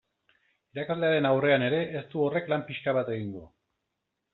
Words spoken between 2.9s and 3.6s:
bat egingo.